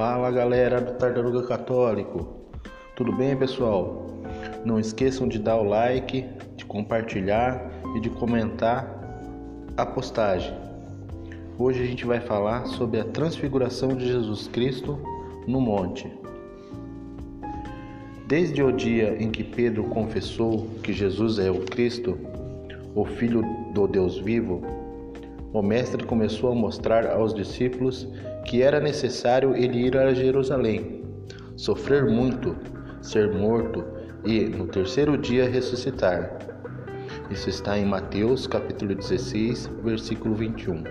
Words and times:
Fala 0.00 0.30
galera 0.30 0.80
do 0.80 0.94
Tartaruga 0.94 1.42
Católico, 1.42 2.26
tudo 2.96 3.12
bem 3.12 3.36
pessoal? 3.36 4.06
Não 4.64 4.80
esqueçam 4.80 5.28
de 5.28 5.38
dar 5.38 5.58
o 5.58 5.62
like, 5.62 6.24
de 6.56 6.64
compartilhar 6.64 7.70
e 7.94 8.00
de 8.00 8.08
comentar 8.08 8.88
a 9.76 9.84
postagem. 9.84 10.54
Hoje 11.58 11.82
a 11.82 11.86
gente 11.86 12.06
vai 12.06 12.18
falar 12.18 12.64
sobre 12.64 12.98
a 12.98 13.04
transfiguração 13.04 13.90
de 13.90 14.06
Jesus 14.06 14.48
Cristo 14.48 14.98
no 15.46 15.60
monte. 15.60 16.10
Desde 18.26 18.62
o 18.62 18.72
dia 18.72 19.22
em 19.22 19.30
que 19.30 19.44
Pedro 19.44 19.84
confessou 19.84 20.66
que 20.82 20.94
Jesus 20.94 21.38
é 21.38 21.50
o 21.50 21.60
Cristo, 21.60 22.18
o 22.94 23.04
Filho 23.04 23.44
do 23.74 23.86
Deus 23.86 24.16
vivo, 24.16 24.62
o 25.52 25.60
Mestre 25.60 26.06
começou 26.06 26.52
a 26.52 26.54
mostrar 26.54 27.06
aos 27.06 27.34
discípulos 27.34 28.08
que 28.44 28.62
era 28.62 28.80
necessário 28.80 29.54
ele 29.54 29.86
ir 29.86 29.96
a 29.96 30.12
Jerusalém, 30.12 31.04
sofrer 31.56 32.04
muito, 32.06 32.56
ser 33.00 33.32
morto 33.32 33.84
e 34.24 34.40
no 34.44 34.66
terceiro 34.66 35.16
dia 35.16 35.48
ressuscitar. 35.48 36.38
Isso 37.30 37.48
está 37.48 37.78
em 37.78 37.84
Mateus 37.84 38.46
capítulo 38.46 38.94
16, 38.94 39.70
versículo 39.84 40.34
21. 40.34 40.82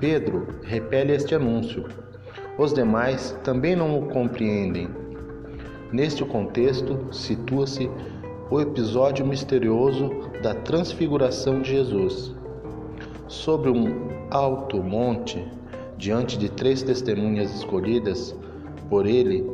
Pedro 0.00 0.46
repele 0.62 1.12
este 1.12 1.34
anúncio. 1.34 1.86
Os 2.58 2.72
demais 2.72 3.38
também 3.44 3.76
não 3.76 3.98
o 3.98 4.06
compreendem. 4.06 4.88
Neste 5.92 6.24
contexto, 6.24 7.06
situa-se 7.12 7.90
o 8.50 8.60
episódio 8.60 9.24
misterioso 9.26 10.10
da 10.42 10.54
transfiguração 10.54 11.60
de 11.60 11.70
Jesus. 11.70 12.34
Sobre 13.28 13.70
um 13.70 14.08
alto 14.30 14.82
monte, 14.82 15.46
diante 16.00 16.38
de 16.38 16.48
três 16.48 16.82
testemunhas 16.82 17.54
escolhidas 17.54 18.34
por 18.88 19.06
ele, 19.06 19.44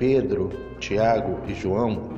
Pedro, 0.00 0.50
Tiago 0.80 1.38
e 1.46 1.54
João, 1.54 2.10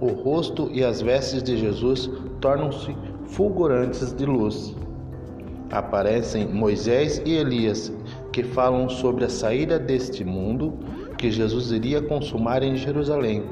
o 0.00 0.06
rosto 0.06 0.70
e 0.72 0.82
as 0.82 1.02
vestes 1.02 1.42
de 1.42 1.58
Jesus 1.58 2.10
tornam-se 2.40 2.96
fulgurantes 3.26 4.14
de 4.14 4.24
luz. 4.24 4.74
Aparecem 5.70 6.48
Moisés 6.48 7.20
e 7.26 7.34
Elias, 7.34 7.92
que 8.32 8.42
falam 8.42 8.88
sobre 8.88 9.26
a 9.26 9.28
saída 9.28 9.78
deste 9.78 10.24
mundo 10.24 10.72
que 11.18 11.30
Jesus 11.30 11.70
iria 11.70 12.00
consumar 12.00 12.62
em 12.62 12.76
Jerusalém. 12.76 13.44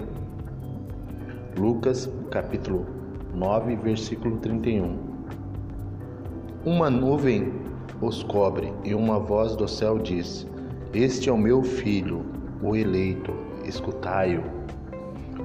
Lucas, 1.59 2.11
capítulo 2.31 2.87
9, 3.35 3.77
versículo 3.77 4.39
31. 4.39 4.97
Uma 6.65 6.89
nuvem 6.89 7.67
os 8.01 8.23
cobre, 8.23 8.73
e 8.85 8.95
uma 8.95 9.19
voz 9.19 9.57
do 9.57 9.67
céu 9.67 9.99
diz: 9.99 10.47
Este 10.93 11.29
é 11.29 11.33
o 11.33 11.39
meu 11.39 11.63
filho, 11.63 12.25
o 12.63 12.77
eleito, 12.77 13.33
escutai-o. 13.65 14.43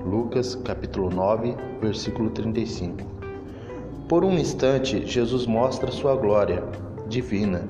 Lucas 0.05 0.55
capítulo 0.55 1.09
9, 1.09 1.55
versículo 1.81 2.29
35. 2.29 2.97
Por 4.07 4.25
um 4.25 4.37
instante, 4.37 5.05
Jesus 5.05 5.45
mostra 5.45 5.91
sua 5.91 6.15
glória 6.15 6.63
divina, 7.07 7.67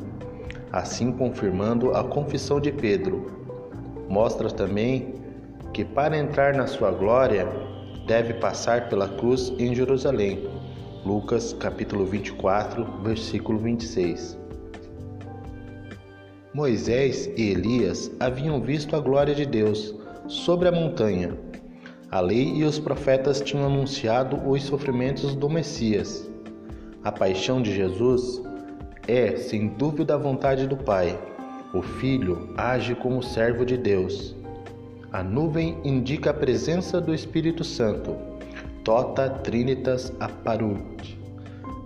assim 0.72 1.12
confirmando 1.12 1.92
a 1.92 2.04
confissão 2.04 2.60
de 2.60 2.72
Pedro. 2.72 3.32
Mostra 4.10 4.50
também 4.50 5.16
que 5.74 5.86
para 5.86 6.18
entrar 6.18 6.56
na 6.56 6.68
sua 6.68 6.92
glória 6.92 7.48
deve 8.08 8.34
passar 8.36 8.90
pela 8.90 9.08
cruz 9.08 9.54
em 9.60 9.76
Jerusalém. 9.76 10.50
Lucas 11.06 11.54
capítulo 11.54 12.06
24, 12.06 12.86
versículo 13.04 13.60
26. 13.60 14.41
Moisés 16.54 17.32
e 17.38 17.50
Elias 17.50 18.12
haviam 18.20 18.60
visto 18.60 18.94
a 18.94 19.00
glória 19.00 19.34
de 19.34 19.46
Deus 19.46 19.96
sobre 20.28 20.68
a 20.68 20.72
montanha. 20.72 21.32
A 22.12 22.20
lei 22.20 22.56
e 22.56 22.66
os 22.66 22.78
profetas 22.78 23.40
tinham 23.40 23.66
anunciado 23.66 24.36
os 24.46 24.62
sofrimentos 24.64 25.34
do 25.34 25.50
Messias. 25.50 26.30
A 27.06 27.10
paixão 27.12 27.62
de 27.62 27.74
Jesus 27.74 28.42
é, 29.08 29.38
sem 29.38 29.70
dúvida, 29.70 30.16
a 30.16 30.18
vontade 30.18 30.68
do 30.68 30.76
Pai. 30.76 31.18
O 31.74 31.82
Filho 31.82 32.54
age 32.58 32.96
como 32.96 33.24
servo 33.24 33.66
de 33.66 33.78
Deus. 33.78 34.36
A 35.10 35.24
nuvem 35.24 35.78
indica 35.86 36.32
a 36.32 36.34
presença 36.34 37.00
do 37.00 37.14
Espírito 37.14 37.64
Santo. 37.64 38.14
Tota 38.84 39.30
trinitas 39.30 40.12
apparunt. 40.20 41.16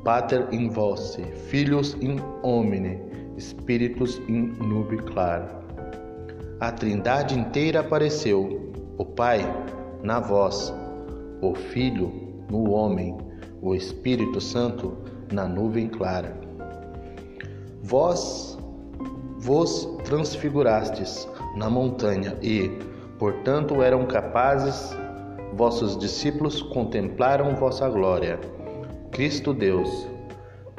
Pater 0.04 0.48
in 0.52 0.70
voce, 0.70 1.22
Filius 1.50 1.96
in 2.02 2.20
homine 2.42 3.16
espíritos 3.38 4.22
in 4.28 4.54
nube 4.60 4.98
clara. 4.98 5.48
A 6.60 6.72
Trindade 6.72 7.38
inteira 7.38 7.82
apareceu: 7.82 8.72
o 8.98 9.06
Pai 9.06 9.42
na 10.02 10.20
voz, 10.20 10.74
o 11.42 11.54
Filho 11.54 12.12
no 12.50 12.72
homem, 12.72 13.18
o 13.62 13.76
Espírito 13.76 14.40
Santo 14.40 14.98
na 15.32 15.48
nuvem 15.48 15.88
clara. 15.88 16.40
Vós 17.82 18.58
vos 19.38 19.86
transfigurastes 20.04 21.28
na 21.56 21.70
montanha 21.70 22.38
e, 22.42 22.70
portanto, 23.20 23.82
eram 23.82 24.06
capazes, 24.06 24.98
vossos 25.54 25.98
discípulos 25.98 26.62
contemplaram 26.62 27.56
vossa 27.56 27.88
glória. 27.90 28.40
Cristo 29.12 29.54
Deus, 29.54 30.08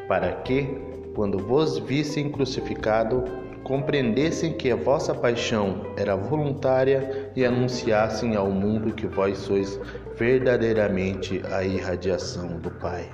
para 0.08 0.32
que 0.42 0.95
quando 1.16 1.38
vos 1.38 1.78
vissem 1.78 2.30
crucificado, 2.30 3.24
compreendessem 3.64 4.52
que 4.52 4.70
a 4.70 4.76
vossa 4.76 5.14
paixão 5.14 5.94
era 5.96 6.14
voluntária 6.14 7.32
e 7.34 7.42
anunciassem 7.42 8.36
ao 8.36 8.50
mundo 8.50 8.92
que 8.92 9.06
vós 9.06 9.38
sois 9.38 9.80
verdadeiramente 10.14 11.42
a 11.50 11.64
irradiação 11.64 12.58
do 12.58 12.70
Pai. 12.70 13.10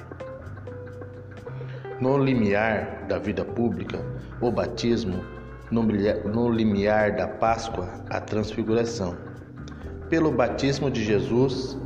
No 2.00 2.18
limiar 2.18 3.06
da 3.06 3.20
vida 3.20 3.44
pública, 3.44 4.04
o 4.40 4.50
batismo, 4.50 5.24
no 5.70 6.50
limiar 6.50 7.14
da 7.14 7.28
Páscoa, 7.28 7.88
a 8.10 8.20
transfiguração. 8.20 9.16
Pelo 10.10 10.32
batismo 10.32 10.90
de 10.90 11.04
Jesus, 11.04 11.78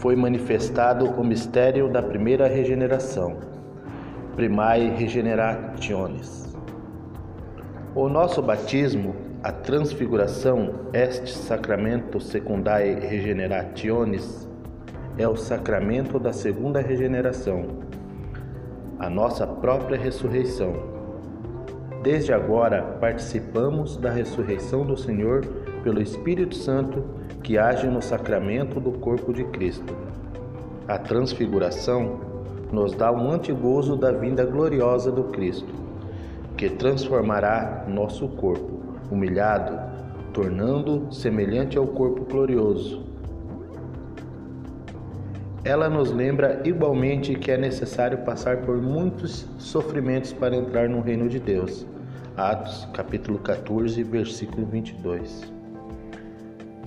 foi 0.00 0.16
manifestado 0.16 1.04
o 1.04 1.22
mistério 1.22 1.86
da 1.86 2.02
primeira 2.02 2.48
regeneração, 2.48 3.36
primae 4.34 4.88
regenerationis. 4.88 6.56
O 7.94 8.08
nosso 8.08 8.40
batismo, 8.40 9.14
a 9.42 9.52
transfiguração, 9.52 10.86
este 10.94 11.30
sacramento 11.32 12.18
secundae 12.18 12.94
regenerationis, 12.94 14.48
é 15.18 15.28
o 15.28 15.36
sacramento 15.36 16.18
da 16.18 16.32
segunda 16.32 16.80
regeneração, 16.80 17.66
a 18.98 19.10
nossa 19.10 19.46
própria 19.46 19.98
ressurreição. 19.98 20.72
Desde 22.02 22.32
agora 22.32 22.96
participamos 22.98 23.98
da 23.98 24.10
ressurreição 24.10 24.86
do 24.86 24.96
Senhor 24.96 25.44
pelo 25.84 26.00
Espírito 26.00 26.54
Santo 26.54 27.19
que 27.42 27.58
age 27.58 27.86
no 27.86 28.02
sacramento 28.02 28.78
do 28.80 28.92
corpo 28.92 29.32
de 29.32 29.44
Cristo. 29.44 29.94
A 30.86 30.98
transfiguração 30.98 32.20
nos 32.72 32.92
dá 32.94 33.10
um 33.10 33.30
antigozo 33.30 33.96
da 33.96 34.12
vinda 34.12 34.44
gloriosa 34.44 35.10
do 35.10 35.24
Cristo, 35.24 35.72
que 36.56 36.68
transformará 36.68 37.84
nosso 37.88 38.28
corpo 38.28 38.80
humilhado, 39.10 39.78
tornando 40.32 41.12
semelhante 41.12 41.76
ao 41.76 41.86
corpo 41.86 42.24
glorioso. 42.24 43.02
Ela 45.64 45.90
nos 45.90 46.10
lembra 46.10 46.62
igualmente 46.64 47.34
que 47.34 47.50
é 47.50 47.56
necessário 47.58 48.18
passar 48.18 48.58
por 48.58 48.80
muitos 48.80 49.46
sofrimentos 49.58 50.32
para 50.32 50.56
entrar 50.56 50.88
no 50.88 51.00
reino 51.00 51.28
de 51.28 51.38
Deus. 51.38 51.86
Atos, 52.36 52.88
capítulo 52.94 53.38
14, 53.38 54.02
versículo 54.02 54.66
22. 54.66 55.59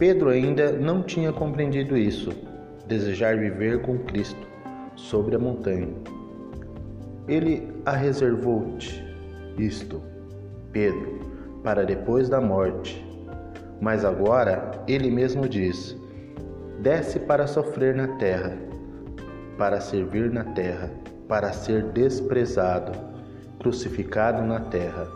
Pedro 0.05 0.31
ainda 0.31 0.69
não 0.69 1.01
tinha 1.01 1.31
compreendido 1.31 1.95
isso, 1.95 2.29
desejar 2.85 3.38
viver 3.38 3.81
com 3.83 3.97
Cristo 4.00 4.45
sobre 4.97 5.33
a 5.33 5.39
montanha. 5.39 5.88
Ele 7.25 7.71
a 7.85 7.94
reservou-te, 7.94 9.01
isto, 9.57 10.01
Pedro, 10.73 11.21
para 11.63 11.85
depois 11.85 12.27
da 12.27 12.41
morte. 12.41 13.01
Mas 13.79 14.03
agora 14.03 14.71
ele 14.89 15.09
mesmo 15.09 15.47
diz: 15.47 15.95
desce 16.81 17.17
para 17.21 17.47
sofrer 17.47 17.95
na 17.95 18.09
terra, 18.17 18.57
para 19.57 19.79
servir 19.79 20.29
na 20.29 20.44
terra, 20.44 20.91
para 21.29 21.53
ser 21.53 21.81
desprezado, 21.94 22.91
crucificado 23.57 24.44
na 24.44 24.59
terra. 24.59 25.07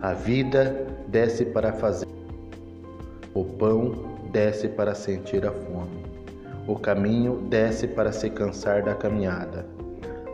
A 0.00 0.14
vida 0.14 0.86
desce 1.06 1.44
para 1.44 1.74
fazer 1.74 2.09
o 3.34 3.44
pão 3.44 3.92
desce 4.32 4.68
para 4.68 4.94
sentir 4.94 5.46
a 5.46 5.52
fome. 5.52 6.04
O 6.66 6.76
caminho 6.76 7.42
desce 7.48 7.86
para 7.88 8.12
se 8.12 8.30
cansar 8.30 8.82
da 8.82 8.94
caminhada. 8.94 9.66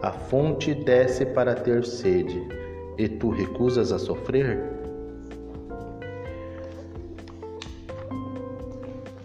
A 0.03 0.13
fonte 0.13 0.75
desce 0.75 1.25
para 1.27 1.55
ter 1.55 1.85
sede. 1.85 2.47
e 2.99 3.09
tu 3.09 3.29
recusas 3.29 3.93
a 3.93 3.99
sofrer? 3.99 4.59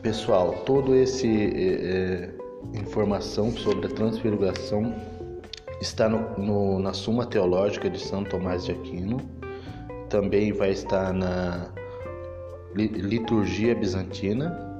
Pessoal, 0.01 0.63
todo 0.65 0.93
esse 0.93 1.27
é, 1.55 2.29
informação 2.73 3.51
sobre 3.51 3.87
a 3.87 3.89
transfiguração 3.89 4.93
está 5.79 6.09
no, 6.09 6.37
no, 6.37 6.79
na 6.79 6.91
Suma 6.91 7.25
Teológica 7.25 7.89
de 7.89 7.99
São 7.99 8.23
Tomás 8.23 8.65
de 8.65 8.71
Aquino, 8.71 9.21
também 10.09 10.51
vai 10.51 10.71
estar 10.71 11.13
na 11.13 11.69
Liturgia 12.75 13.75
Bizantina, 13.75 14.71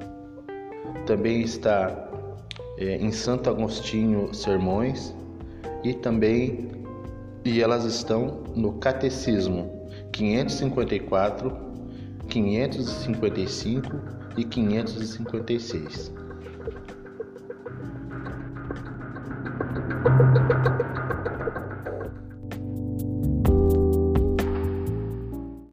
também 1.06 1.42
está 1.42 2.10
é, 2.78 2.96
em 2.96 3.12
Santo 3.12 3.50
Agostinho 3.50 4.34
Sermões 4.34 5.14
e 5.84 5.94
também 5.94 6.70
e 7.44 7.62
elas 7.62 7.86
estão 7.86 8.44
no 8.56 8.74
Catecismo 8.74 9.90
554, 10.12 11.52
555 12.30 14.00
e 14.38 14.44
556. 14.46 16.14